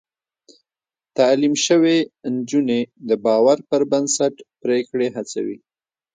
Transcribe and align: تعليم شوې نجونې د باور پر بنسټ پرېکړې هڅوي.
تعليم 1.17 1.53
شوې 1.65 1.97
نجونې 2.35 2.81
د 3.07 3.09
باور 3.25 3.57
پر 3.69 3.81
بنسټ 3.91 4.35
پرېکړې 4.61 5.07
هڅوي. 5.15 5.57